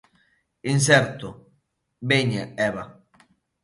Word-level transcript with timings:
Inserto: 0.73 1.27
'Veña, 2.01 2.43
Eva.' 2.67 2.85